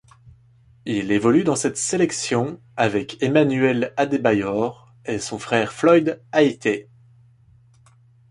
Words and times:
Il 0.87 1.11
évolue 1.11 1.43
dans 1.43 1.55
cette 1.55 1.77
sélection 1.77 2.59
avec 2.75 3.21
Emmanuel 3.21 3.93
Adebayor 3.97 4.95
et 5.05 5.19
son 5.19 5.37
frère 5.37 5.71
Floyd 5.73 6.19
Ayité. 6.33 6.89